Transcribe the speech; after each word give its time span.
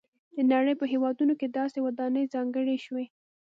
د 0.35 0.37
نړۍ 0.51 0.73
په 0.79 0.85
هېوادونو 0.93 1.33
کې 1.39 1.47
داسې 1.57 1.77
ودانۍ 1.85 2.23
ځانګړې 2.33 2.77
شوي. 2.85 3.05